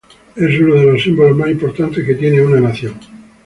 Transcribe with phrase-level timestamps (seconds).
[0.35, 2.95] Es uno de los símbolos más importantes que tiene una nación.